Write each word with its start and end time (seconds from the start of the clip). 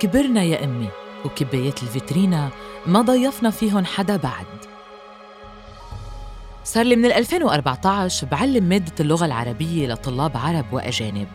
كبرنا 0.00 0.42
يا 0.42 0.64
أمي 0.64 0.88
وكبايات 1.24 1.82
الفيترينا 1.82 2.50
ما 2.86 3.00
ضيفنا 3.00 3.50
فيهن 3.50 3.86
حدا 3.86 4.16
بعد. 4.16 4.46
صار 6.64 6.84
لي 6.86 6.96
من 6.96 7.04
2014 7.04 8.26
بعلم 8.26 8.64
مادة 8.64 8.92
اللغة 9.00 9.26
العربية 9.26 9.88
لطلاب 9.88 10.36
عرب 10.36 10.72
وأجانب. 10.72 11.28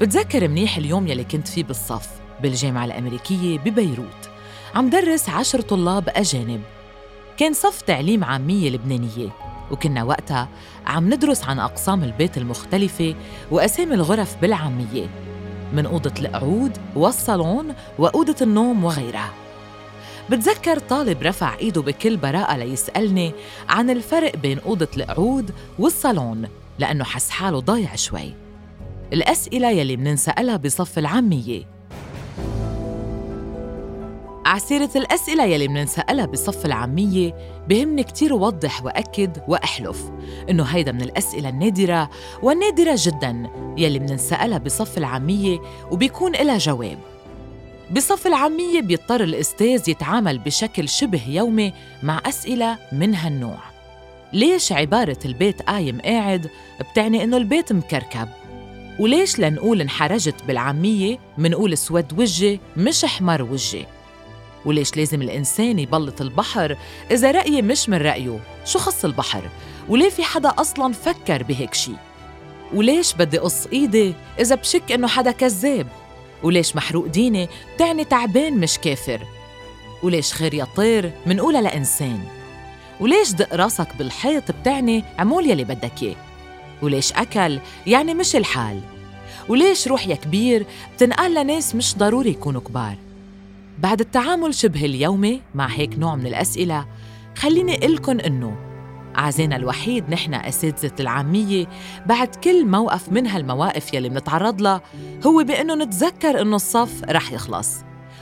بتذكر 0.00 0.48
منيح 0.48 0.76
اليوم 0.76 1.08
يلي 1.08 1.24
كنت 1.24 1.48
فيه 1.48 1.64
بالصف. 1.64 2.23
بالجامعة 2.42 2.84
الأمريكية 2.84 3.58
ببيروت. 3.58 4.30
عم 4.74 4.90
درس 4.90 5.28
عشر 5.28 5.60
طلاب 5.60 6.08
أجانب. 6.08 6.60
كان 7.36 7.52
صف 7.52 7.80
تعليم 7.80 8.24
عامية 8.24 8.70
لبنانية 8.70 9.30
وكنا 9.70 10.04
وقتها 10.04 10.48
عم 10.86 11.14
ندرس 11.14 11.44
عن 11.44 11.58
أقسام 11.58 12.04
البيت 12.04 12.38
المختلفة 12.38 13.14
وأسامي 13.50 13.94
الغرف 13.94 14.36
بالعامية 14.36 15.06
من 15.72 15.86
أوضة 15.86 16.12
القعود 16.18 16.78
والصالون 16.96 17.74
وأوضة 17.98 18.36
النوم 18.42 18.84
وغيرها. 18.84 19.30
بتذكر 20.30 20.78
طالب 20.78 21.22
رفع 21.22 21.58
إيده 21.58 21.82
بكل 21.82 22.16
براءة 22.16 22.56
ليسألني 22.56 23.32
عن 23.68 23.90
الفرق 23.90 24.36
بين 24.36 24.58
أوضة 24.58 24.88
القعود 24.96 25.50
والصالون 25.78 26.48
لأنه 26.78 27.04
حس 27.04 27.30
حاله 27.30 27.60
ضايع 27.60 27.96
شوي. 27.96 28.34
الأسئلة 29.12 29.70
يلي 29.70 29.96
مننسألها 29.96 30.56
بصف 30.56 30.98
العامية 30.98 31.73
عسيرة 34.46 34.90
الأسئلة 34.96 35.44
يلي 35.44 35.68
مننسألها 35.68 36.26
بصف 36.26 36.66
العامية 36.66 37.34
بهمني 37.68 38.02
كتير 38.02 38.34
وضح 38.34 38.84
وأكد 38.84 39.38
وأحلف 39.48 40.10
إنه 40.50 40.62
هيدا 40.64 40.92
من 40.92 41.02
الأسئلة 41.02 41.48
النادرة 41.48 42.10
والنادرة 42.42 42.94
جداً 42.98 43.50
يلي 43.78 43.98
مننسألها 43.98 44.58
بصف 44.58 44.98
العامية 44.98 45.58
وبيكون 45.90 46.34
إلها 46.34 46.58
جواب. 46.58 46.98
بصف 47.90 48.26
العامية 48.26 48.80
بيضطر 48.80 49.22
الأستاذ 49.22 49.88
يتعامل 49.88 50.38
بشكل 50.38 50.88
شبه 50.88 51.22
يومي 51.28 51.72
مع 52.02 52.20
أسئلة 52.26 52.78
من 52.92 53.14
هالنوع. 53.14 53.58
ليش 54.32 54.72
عبارة 54.72 55.18
البيت 55.24 55.62
قايم 55.62 56.00
قاعد 56.00 56.50
بتعني 56.80 57.24
إنه 57.24 57.36
البيت 57.36 57.72
مكركب؟ 57.72 58.28
وليش 58.98 59.38
لنقول 59.38 59.80
انحرجت 59.80 60.34
بالعامية 60.48 61.18
منقول 61.38 61.72
اسود 61.72 62.20
وجهي 62.20 62.58
مش 62.76 63.04
احمر 63.04 63.42
وجهي 63.42 63.86
وليش 64.66 64.96
لازم 64.96 65.22
الإنسان 65.22 65.78
يبلط 65.78 66.20
البحر 66.20 66.76
إذا 67.10 67.30
رأيي 67.30 67.62
مش 67.62 67.88
من 67.88 67.98
رأيه؟ 67.98 68.38
شو 68.64 68.78
خص 68.78 69.04
البحر؟ 69.04 69.48
وليه 69.88 70.10
في 70.10 70.22
حدا 70.24 70.48
أصلاً 70.48 70.92
فكر 70.92 71.42
بهيك 71.42 71.74
شي؟ 71.74 71.92
وليش 72.74 73.14
بدي 73.14 73.38
قص 73.38 73.66
إيدي 73.66 74.14
إذا 74.40 74.54
بشك 74.54 74.92
إنه 74.92 75.06
حدا 75.08 75.30
كذاب؟ 75.30 75.86
وليش 76.42 76.76
محروق 76.76 77.06
ديني 77.06 77.48
بتعني 77.74 78.04
تعبان 78.04 78.58
مش 78.60 78.78
كافر؟ 78.78 79.20
وليش 80.02 80.32
خير 80.32 80.54
يا 80.54 80.66
طير 80.76 81.12
منقولها 81.26 81.60
لإنسان؟ 81.62 82.24
وليش 83.00 83.32
دق 83.32 83.54
راسك 83.54 83.96
بالحيط 83.98 84.50
بتعني 84.50 85.04
عمول 85.18 85.50
يلي 85.50 85.64
بدك 85.64 86.02
إياه؟ 86.02 86.16
وليش 86.82 87.12
أكل 87.12 87.58
يعني 87.86 88.14
مش 88.14 88.36
الحال؟ 88.36 88.80
وليش 89.48 89.88
روح 89.88 90.06
يا 90.08 90.14
كبير 90.14 90.66
بتنقال 90.96 91.34
لناس 91.34 91.74
مش 91.74 91.96
ضروري 91.96 92.30
يكونوا 92.30 92.60
كبار؟ 92.60 92.96
بعد 93.78 94.00
التعامل 94.00 94.54
شبه 94.54 94.84
اليومي 94.84 95.42
مع 95.54 95.66
هيك 95.66 95.98
نوع 95.98 96.16
من 96.16 96.26
الأسئلة 96.26 96.86
خليني 97.38 97.76
لكم 97.76 98.20
إنه 98.20 98.56
عزينا 99.14 99.56
الوحيد 99.56 100.10
نحن 100.10 100.34
أساتذة 100.34 100.94
العامية 101.00 101.66
بعد 102.06 102.34
كل 102.34 102.66
موقف 102.66 103.08
من 103.08 103.26
هالمواقف 103.26 103.94
يلي 103.94 104.08
منتعرض 104.08 104.60
لها 104.60 104.82
هو 105.26 105.44
بأنه 105.44 105.74
نتذكر 105.74 106.40
إنه 106.40 106.56
الصف 106.56 107.04
رح 107.04 107.32
يخلص 107.32 107.76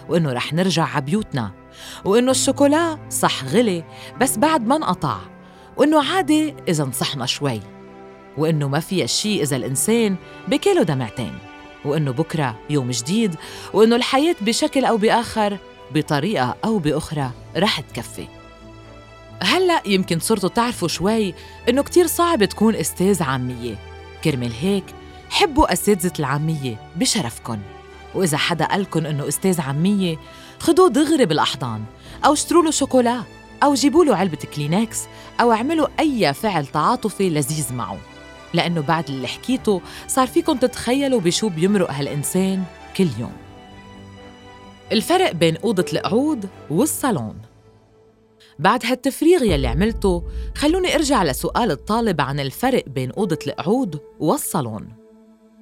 وإنه 0.08 0.32
رح 0.32 0.52
نرجع 0.52 0.96
عبيوتنا 0.96 1.50
وإنه 2.04 2.30
الشوكولا 2.30 2.98
صح 3.10 3.44
غلي 3.44 3.84
بس 4.20 4.38
بعد 4.38 4.66
ما 4.66 4.76
انقطع 4.76 5.18
وإنه 5.76 6.04
عادي 6.04 6.54
إذا 6.68 6.84
نصحنا 6.84 7.26
شوي 7.26 7.60
وإنه 8.38 8.68
ما 8.68 8.80
فيها 8.80 9.06
شيء 9.06 9.42
إذا 9.42 9.56
الإنسان 9.56 10.16
بكيله 10.48 10.82
دمعتين. 10.82 11.51
وإنه 11.84 12.10
بكرة 12.10 12.58
يوم 12.70 12.90
جديد 12.90 13.34
وإنه 13.72 13.96
الحياة 13.96 14.36
بشكل 14.40 14.84
أو 14.84 14.96
بآخر 14.96 15.58
بطريقة 15.94 16.56
أو 16.64 16.78
بأخرى 16.78 17.30
رح 17.56 17.80
تكفي. 17.80 18.26
هلأ 19.42 19.82
يمكن 19.86 20.20
صرتوا 20.20 20.48
تعرفوا 20.48 20.88
شوي 20.88 21.34
إنه 21.68 21.82
كتير 21.82 22.06
صعب 22.06 22.44
تكون 22.44 22.76
أستاذ 22.76 23.22
عامية. 23.22 23.74
كرمال 24.24 24.52
هيك 24.60 24.84
حبوا 25.30 25.72
أساتذة 25.72 26.12
العامية 26.18 26.76
بشرفكن. 26.96 27.58
وإذا 28.14 28.36
حدا 28.36 28.64
قالكن 28.64 29.06
إنه 29.06 29.28
أستاذ 29.28 29.60
عامية 29.60 30.16
خدوه 30.60 30.88
دغري 30.88 31.26
بالأحضان 31.26 31.84
أو 32.24 32.32
اشتروا 32.32 32.62
له 32.62 32.70
شوكولا 32.70 33.22
أو 33.62 33.74
جيبوا 33.74 34.04
له 34.04 34.16
علبة 34.16 34.38
كلينكس 34.54 35.04
أو 35.40 35.52
اعملوا 35.52 35.88
أي 36.00 36.34
فعل 36.34 36.66
تعاطفي 36.66 37.30
لذيذ 37.30 37.74
معه. 37.74 37.98
لأنه 38.54 38.80
بعد 38.80 39.08
اللي 39.08 39.26
حكيته 39.28 39.80
صار 40.06 40.26
فيكم 40.26 40.56
تتخيلوا 40.56 41.20
بشو 41.20 41.48
بيمرق 41.48 41.90
هالإنسان 41.90 42.64
كل 42.96 43.08
يوم. 43.18 43.32
الفرق 44.92 45.32
بين 45.32 45.56
أوضة 45.56 45.84
القعود 45.92 46.48
والصالون. 46.70 47.38
بعد 48.58 48.86
هالتفريغ 48.86 49.42
يلي 49.42 49.66
عملته 49.66 50.22
خلوني 50.54 50.94
أرجع 50.94 51.24
لسؤال 51.24 51.70
الطالب 51.70 52.20
عن 52.20 52.40
الفرق 52.40 52.84
بين 52.88 53.10
أوضة 53.10 53.38
القعود 53.46 54.00
والصالون. 54.20 54.88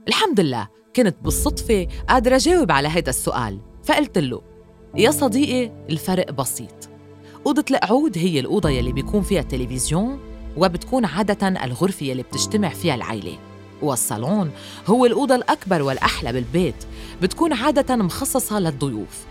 الحمد 0.09 0.41
لله 0.41 0.69
كنت 0.97 1.17
بالصدفة 1.23 1.87
قادرة 2.09 2.37
أجاوب 2.37 2.73
على 2.73 2.89
هيدا 2.89 3.11
السؤال 3.11 3.59
فقلت 3.85 4.19
له 4.19 4.43
يا 4.95 5.11
صديقي 5.11 5.73
الفرق 5.91 6.31
بسيط. 6.31 6.91
أوضة 7.47 7.65
القعود 7.71 8.19
هي 8.19 8.41
الأوضة 8.41 8.71
يلي 8.71 8.93
بيكون 8.93 9.23
فيها 9.23 9.43
تلفزيون 9.43 10.21
وبتكون 10.57 11.05
عادة 11.05 11.49
الغرفة 11.49 12.07
يلي 12.07 12.23
بتجتمع 12.23 12.69
فيها 12.69 12.95
العيلة 12.95 13.39
والصالون 13.83 14.51
هو 14.87 15.07
الأوضة 15.07 15.35
الأكبر 15.35 15.83
والأحلى 15.83 16.33
بالبيت 16.33 16.85
بتكون 17.23 17.53
عادة 17.53 17.97
مخصصة 17.97 18.59
للضيوف. 18.61 19.31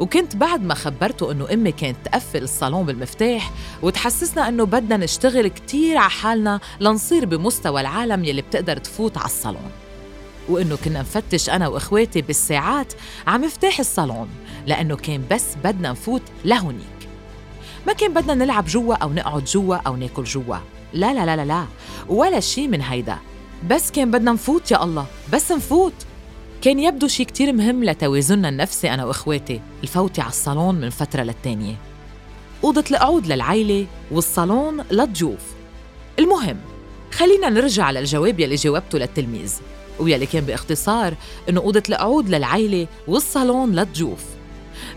وكنت 0.00 0.36
بعد 0.36 0.64
ما 0.64 0.74
خبرته 0.74 1.32
إنه 1.32 1.52
أمي 1.52 1.72
كانت 1.72 1.96
تقفل 2.04 2.42
الصالون 2.42 2.86
بالمفتاح 2.86 3.50
وتحسسنا 3.82 4.48
إنه 4.48 4.64
بدنا 4.64 4.96
نشتغل 4.96 5.48
كتير 5.48 5.96
على 5.96 6.10
حالنا 6.10 6.60
لنصير 6.80 7.24
بمستوى 7.24 7.80
العالم 7.80 8.24
يلي 8.24 8.42
بتقدر 8.42 8.76
تفوت 8.76 9.18
على 9.18 9.26
الصالون. 9.26 9.70
وإنه 10.48 10.76
كنا 10.84 11.00
نفتش 11.00 11.50
أنا 11.50 11.68
وإخواتي 11.68 12.22
بالساعات 12.22 12.92
على 13.26 13.46
مفتاح 13.46 13.78
الصالون 13.80 14.28
لأنه 14.66 14.96
كان 14.96 15.22
بس 15.30 15.46
بدنا 15.64 15.90
نفوت 15.90 16.22
لهونيك. 16.44 17.08
ما 17.86 17.92
كان 17.92 18.14
بدنا 18.14 18.34
نلعب 18.34 18.66
جوا 18.66 18.94
أو 18.94 19.12
نقعد 19.12 19.44
جوا 19.44 19.76
أو 19.76 19.96
ناكل 19.96 20.24
جوا. 20.24 20.56
لا 20.92 21.14
لا 21.14 21.26
لا 21.26 21.36
لا 21.36 21.44
لا. 21.44 21.66
ولا 22.08 22.40
شي 22.40 22.68
من 22.68 22.82
هيدا. 22.82 23.18
بس 23.70 23.90
كان 23.90 24.10
بدنا 24.10 24.32
نفوت 24.32 24.70
يا 24.70 24.84
الله. 24.84 25.06
بس 25.32 25.52
نفوت. 25.52 25.92
كان 26.62 26.78
يبدو 26.78 27.08
شي 27.08 27.24
كتير 27.24 27.52
مهم 27.52 27.84
لتوازننا 27.84 28.48
النفسي 28.48 28.90
أنا 28.94 29.04
وإخواتي. 29.04 29.60
الفوتي 29.82 30.20
على 30.20 30.30
الصالون 30.30 30.74
من 30.74 30.90
فترة 30.90 31.22
للتانية. 31.22 31.74
أوضة 32.64 32.84
القعود 32.90 33.26
للعيلة 33.26 33.86
والصالون 34.10 34.84
للضيوف. 34.90 35.40
المهم 36.18 36.56
خلينا 37.12 37.48
نرجع 37.48 37.90
للجواب 37.90 38.40
يلي 38.40 38.54
جاوبته 38.54 38.98
للتلميذ. 38.98 39.54
ويلي 40.00 40.26
كان 40.26 40.44
باختصار 40.44 41.14
إنه 41.48 41.60
أوضة 41.60 41.82
القعود 41.88 42.28
للعيلة 42.28 42.86
والصالون 43.08 43.72
للضيوف. 43.72 44.24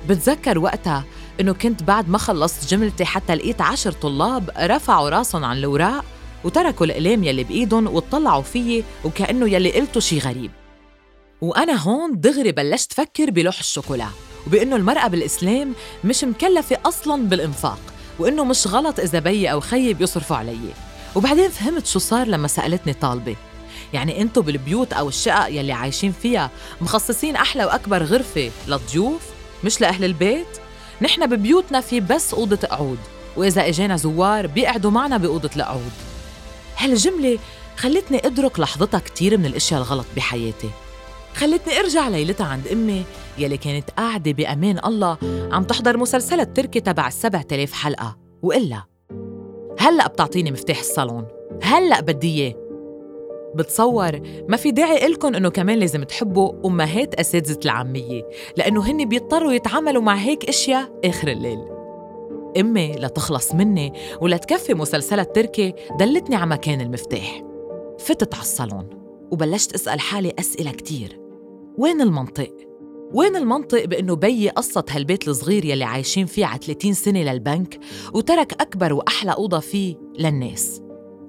بتذكر 0.10 0.60
وقتها 0.60 1.04
إنه 1.40 1.54
كنت 1.54 1.84
بعد 1.84 2.10
ما 2.10 2.18
خلصت 2.18 2.68
جملتي 2.70 3.06
حتى 3.06 3.36
لقيت 3.36 3.62
عشر 3.62 3.92
طلاب 3.92 4.50
رفعوا 4.58 5.10
راسهم 5.10 5.46
عن 5.46 5.58
الوراق 5.58 6.06
وتركوا 6.44 6.86
الأقلام 6.86 7.24
يلي 7.24 7.44
بإيدهم 7.44 7.88
وطلعوا 7.88 8.42
فيي 8.42 8.84
وكأنه 9.06 9.50
يلي 9.50 9.72
قلته 9.72 10.00
شي 10.00 10.20
غريب. 10.20 10.52
وأنا 11.42 11.74
هون 11.74 12.20
دغري 12.20 12.52
بلشت 12.52 12.94
فكر 12.94 13.32
بلوح 13.32 13.60
الشوكولا 13.60 14.08
وبإنه 14.48 14.76
المرأة 14.76 15.08
بالإسلام 15.08 15.74
مش 16.04 16.24
مكلفة 16.24 16.78
أصلاً 16.86 17.28
بالإنفاق 17.28 17.80
وإنه 18.20 18.44
مش 18.44 18.68
غلط 18.68 19.00
إذا 19.00 19.20
بيي 19.20 19.52
أو 19.52 19.60
خيي 19.60 19.94
بيصرفوا 19.94 20.38
علي. 20.38 20.60
وبعدين 21.16 21.50
فهمت 21.50 21.86
شو 21.86 22.00
صار 22.00 22.28
لما 22.28 22.48
سألتني 22.48 22.94
طالبة. 22.94 23.36
يعني 23.94 24.22
انتو 24.22 24.42
بالبيوت 24.42 24.94
أو 24.94 25.10
الشقق 25.10 25.48
يلي 25.48 25.72
عايشين 25.72 26.12
فيها 26.12 26.52
مخصصين 26.82 27.36
أحلى 27.36 27.66
وأكبر 27.66 28.04
غرفة 28.04 28.52
للضيوف 28.68 29.22
مش 29.64 29.82
لأهل 29.82 30.06
البيت؟ 30.06 30.48
نحن 31.02 31.26
ببيوتنا 31.26 31.82
في 31.82 32.00
بس 32.00 32.34
أوضة 32.34 32.68
قعود 32.68 33.00
وإذا 33.38 33.68
إجانا 33.68 33.96
زوار 33.96 34.48
بيقعدوا 34.48 34.92
معنا 34.92 35.18
بأوضة 35.18 35.50
القعود 35.56 35.92
هالجملة 36.78 37.40
خلتني 37.78 38.26
أدرك 38.26 38.60
لحظتها 38.60 39.00
كتير 39.00 39.38
من 39.38 39.46
الأشياء 39.46 39.82
الغلط 39.82 40.06
بحياتي. 40.16 40.70
خلتني 41.36 41.80
أرجع 41.80 42.08
ليلتها 42.08 42.48
عند 42.48 42.68
أمي 42.68 43.04
يلي 43.38 43.58
كانت 43.58 43.90
قاعدة 43.90 44.32
بأمان 44.32 44.80
الله 44.86 45.18
عم 45.52 45.64
تحضر 45.64 45.98
مسلسلها 45.98 46.44
التركي 46.44 46.80
تبع 46.80 47.08
السبع 47.08 47.42
تلاف 47.42 47.74
حلقة. 47.74 48.18
وإلا 48.42 48.84
هلأ 49.80 50.08
بتعطيني 50.08 50.52
مفتاح 50.52 50.80
الصالون. 50.80 51.28
هلأ 51.62 52.02
بدي 52.02 52.44
إياه. 52.44 52.65
بتصور 53.56 54.22
ما 54.50 54.58
في 54.58 54.72
داعي 54.72 55.06
إلكن 55.06 55.36
إنه 55.36 55.50
كمان 55.50 55.80
لازم 55.80 56.04
تحبوا 56.04 56.54
أمهات 56.66 57.16
أساتذة 57.16 57.60
العامية 57.66 58.22
لأنه 58.58 58.92
هن 58.92 59.10
بيضطروا 59.10 59.52
يتعاملوا 59.52 60.02
مع 60.02 60.16
هيك 60.16 60.50
أشياء 60.50 61.00
آخر 61.06 61.28
الليل. 61.28 61.60
أمي 62.60 62.92
لتخلص 62.92 63.56
مني 63.56 63.94
ولتكفي 64.22 64.74
مسلسلها 64.74 65.24
التركي 65.24 65.74
دلتني 66.00 66.36
على 66.36 66.50
مكان 66.50 66.82
المفتاح. 66.82 67.44
فتت 68.00 68.34
على 68.34 68.44
الصالون 68.44 68.90
وبلشت 69.32 69.74
أسأل 69.74 70.00
حالي 70.00 70.34
أسئلة 70.40 70.72
كتير. 70.72 71.20
وين 71.78 72.02
المنطق؟ 72.02 72.54
وين 73.14 73.36
المنطق 73.36 73.86
بأنه 73.86 74.16
بيي 74.16 74.50
قصت 74.50 74.92
هالبيت 74.92 75.28
الصغير 75.28 75.66
يلي 75.66 75.84
عايشين 75.84 76.26
فيه 76.26 76.46
على 76.46 76.60
30 76.60 76.94
سنة 76.94 77.24
للبنك 77.24 77.80
وترك 78.14 78.62
أكبر 78.62 78.94
وأحلى 78.94 79.32
أوضة 79.32 79.60
فيه 79.60 79.96
للناس؟ 80.20 80.82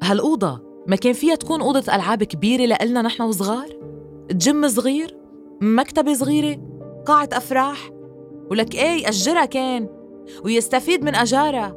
هالأوضة 0.02 0.66
ما 0.88 0.97
كان 0.97 1.12
فيها 1.12 1.35
تكون 1.35 1.61
أوضة 1.61 1.94
ألعاب 1.94 2.25
كبيرة 2.25 2.67
لإلنا 2.67 3.03
نحن 3.03 3.23
وصغار؟ 3.23 3.69
جيم 4.33 4.69
صغير؟ 4.69 5.17
مكتبة 5.61 6.15
صغيرة؟ 6.15 6.61
قاعة 7.06 7.29
أفراح؟ 7.33 7.91
ولك 8.50 8.75
إيه 8.75 9.09
أجرها 9.09 9.44
كان 9.44 9.88
ويستفيد 10.44 11.05
من 11.05 11.15
أجارها 11.15 11.77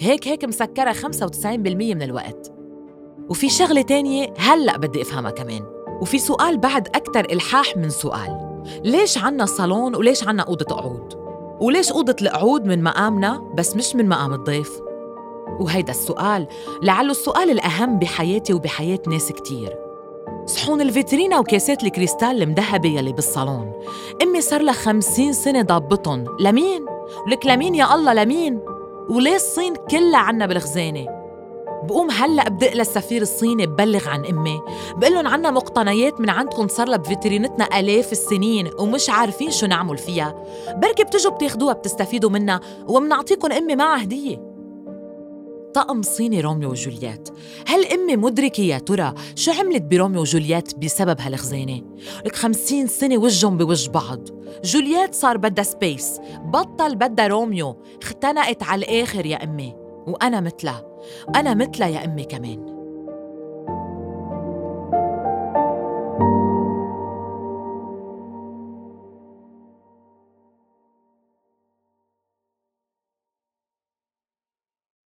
هيك 0.00 0.28
هيك 0.28 0.44
مسكرة 0.44 0.92
95% 0.92 1.46
من 1.66 2.02
الوقت 2.02 2.52
وفي 3.28 3.48
شغلة 3.48 3.82
تانية 3.82 4.34
هلأ 4.38 4.76
بدي 4.76 5.02
أفهمها 5.02 5.30
كمان 5.30 5.62
وفي 6.02 6.18
سؤال 6.18 6.58
بعد 6.58 6.88
أكتر 6.88 7.24
إلحاح 7.24 7.76
من 7.76 7.90
سؤال 7.90 8.60
ليش 8.84 9.18
عنا 9.18 9.46
صالون 9.46 9.96
وليش 9.96 10.28
عنا 10.28 10.42
أوضة 10.42 10.64
قعود؟ 10.64 11.14
وليش 11.60 11.92
أوضة 11.92 12.16
القعود 12.22 12.64
من 12.64 12.82
مقامنا 12.82 13.52
بس 13.58 13.76
مش 13.76 13.94
من 13.96 14.08
مقام 14.08 14.34
الضيف؟ 14.34 14.70
وهيدا 15.60 15.90
السؤال 15.90 16.46
لعله 16.82 17.10
السؤال 17.10 17.50
الأهم 17.50 17.98
بحياتي 17.98 18.52
وبحياة 18.52 18.98
ناس 19.08 19.32
كتير 19.32 19.76
صحون 20.46 20.80
الفيترينا 20.80 21.38
وكاسات 21.38 21.84
الكريستال 21.84 22.42
المذهبة 22.42 22.88
يلي 22.88 23.12
بالصالون 23.12 23.72
أمي 24.22 24.40
صار 24.40 24.62
لها 24.62 24.72
خمسين 24.72 25.32
سنة 25.32 25.62
ضابطن 25.62 26.24
لمين؟ 26.40 26.86
ولك 27.26 27.46
لمين 27.46 27.74
يا 27.74 27.94
الله 27.94 28.14
لمين؟ 28.14 28.60
وليه 29.10 29.34
الصين 29.34 29.74
كلها 29.90 30.18
عنا 30.18 30.46
بالخزانة؟ 30.46 31.06
بقوم 31.82 32.10
هلأ 32.10 32.48
بدق 32.48 32.72
للسفير 32.72 33.22
الصيني 33.22 33.66
ببلغ 33.66 34.08
عن 34.08 34.24
أمي 34.26 34.60
بقول 34.96 35.14
لهم 35.14 35.26
عنا 35.26 35.50
مقتنيات 35.50 36.20
من 36.20 36.30
عندكم 36.30 36.68
صار 36.68 36.88
لها 36.88 36.96
بفيترينتنا 36.96 37.80
آلاف 37.80 38.12
السنين 38.12 38.70
ومش 38.78 39.10
عارفين 39.10 39.50
شو 39.50 39.66
نعمل 39.66 39.98
فيها 39.98 40.44
بركي 40.76 41.04
بتجوا 41.04 41.32
بتاخدوها 41.32 41.72
بتستفيدوا 41.72 42.30
منها 42.30 42.60
ومنعطيكم 42.88 43.52
أمي 43.52 43.76
معها 43.76 44.02
هدية 44.02 44.51
طقم 45.74 46.02
صيني 46.02 46.40
روميو 46.40 46.70
وجولييت. 46.70 47.28
هل 47.66 47.86
أمي 47.86 48.16
مدركة 48.16 48.60
يا 48.60 48.78
ترى 48.78 49.14
شو 49.34 49.52
عملت 49.52 49.82
بروميو 49.82 50.20
وجولييت 50.20 50.78
بسبب 50.78 51.20
هالخزانة؟ 51.20 51.82
لك 52.26 52.36
خمسين 52.36 52.86
سنة 52.86 53.18
وجهم 53.18 53.56
بوجه 53.56 53.90
بعض. 53.90 54.28
جولييت 54.64 55.14
صار 55.14 55.36
بدها 55.36 55.64
space 55.64 56.20
بطل 56.44 56.96
بدها 56.96 57.26
روميو. 57.26 57.76
اختنقت 58.02 58.62
على 58.62 58.84
الآخر 58.84 59.26
يا 59.26 59.44
أمي. 59.44 59.74
وأنا 60.06 60.40
مثلها. 60.40 60.84
أنا 61.36 61.54
مثلها 61.54 61.88
يا 61.88 62.04
أمي 62.04 62.24
كمان. 62.24 62.81